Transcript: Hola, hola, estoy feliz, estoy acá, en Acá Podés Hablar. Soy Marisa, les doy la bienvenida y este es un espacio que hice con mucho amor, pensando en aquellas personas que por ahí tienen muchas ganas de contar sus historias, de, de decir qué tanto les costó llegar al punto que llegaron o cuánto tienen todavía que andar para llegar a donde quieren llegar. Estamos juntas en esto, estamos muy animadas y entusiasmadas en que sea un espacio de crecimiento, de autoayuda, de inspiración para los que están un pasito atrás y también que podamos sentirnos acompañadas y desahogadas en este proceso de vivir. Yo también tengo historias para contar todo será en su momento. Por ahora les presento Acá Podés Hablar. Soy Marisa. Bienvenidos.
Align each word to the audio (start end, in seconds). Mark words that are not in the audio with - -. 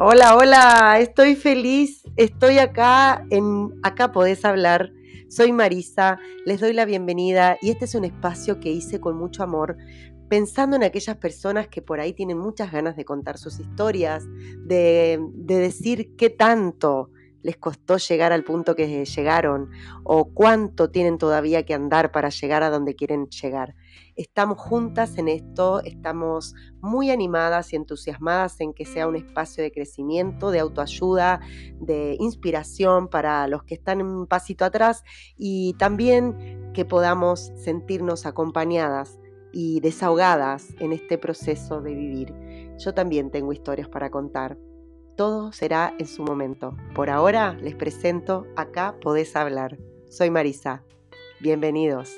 Hola, 0.00 0.36
hola, 0.36 1.00
estoy 1.00 1.34
feliz, 1.34 2.04
estoy 2.14 2.58
acá, 2.58 3.26
en 3.30 3.74
Acá 3.82 4.12
Podés 4.12 4.44
Hablar. 4.44 4.92
Soy 5.28 5.50
Marisa, 5.50 6.20
les 6.46 6.60
doy 6.60 6.72
la 6.72 6.84
bienvenida 6.84 7.58
y 7.60 7.70
este 7.70 7.86
es 7.86 7.96
un 7.96 8.04
espacio 8.04 8.60
que 8.60 8.70
hice 8.70 9.00
con 9.00 9.18
mucho 9.18 9.42
amor, 9.42 9.76
pensando 10.28 10.76
en 10.76 10.84
aquellas 10.84 11.16
personas 11.16 11.66
que 11.66 11.82
por 11.82 11.98
ahí 11.98 12.12
tienen 12.12 12.38
muchas 12.38 12.70
ganas 12.70 12.94
de 12.94 13.04
contar 13.04 13.38
sus 13.38 13.58
historias, 13.58 14.24
de, 14.64 15.18
de 15.34 15.58
decir 15.58 16.14
qué 16.14 16.30
tanto 16.30 17.10
les 17.42 17.56
costó 17.56 17.96
llegar 17.96 18.32
al 18.32 18.44
punto 18.44 18.74
que 18.74 19.04
llegaron 19.04 19.70
o 20.04 20.32
cuánto 20.32 20.90
tienen 20.90 21.18
todavía 21.18 21.64
que 21.64 21.74
andar 21.74 22.10
para 22.10 22.30
llegar 22.30 22.62
a 22.62 22.70
donde 22.70 22.94
quieren 22.94 23.28
llegar. 23.28 23.74
Estamos 24.16 24.58
juntas 24.58 25.16
en 25.18 25.28
esto, 25.28 25.80
estamos 25.84 26.54
muy 26.80 27.10
animadas 27.10 27.72
y 27.72 27.76
entusiasmadas 27.76 28.60
en 28.60 28.74
que 28.74 28.84
sea 28.84 29.06
un 29.06 29.16
espacio 29.16 29.62
de 29.62 29.70
crecimiento, 29.70 30.50
de 30.50 30.58
autoayuda, 30.58 31.40
de 31.80 32.16
inspiración 32.18 33.08
para 33.08 33.46
los 33.46 33.62
que 33.62 33.74
están 33.74 34.02
un 34.02 34.26
pasito 34.26 34.64
atrás 34.64 35.04
y 35.36 35.74
también 35.74 36.72
que 36.74 36.84
podamos 36.84 37.52
sentirnos 37.56 38.26
acompañadas 38.26 39.18
y 39.52 39.80
desahogadas 39.80 40.74
en 40.80 40.92
este 40.92 41.18
proceso 41.18 41.80
de 41.80 41.94
vivir. 41.94 42.34
Yo 42.78 42.94
también 42.94 43.30
tengo 43.30 43.52
historias 43.52 43.88
para 43.88 44.10
contar 44.10 44.58
todo 45.18 45.52
será 45.52 45.94
en 45.98 46.06
su 46.06 46.22
momento. 46.22 46.76
Por 46.94 47.10
ahora 47.10 47.54
les 47.60 47.74
presento 47.74 48.46
Acá 48.56 48.94
Podés 49.02 49.34
Hablar. 49.34 49.76
Soy 50.08 50.30
Marisa. 50.30 50.84
Bienvenidos. 51.40 52.16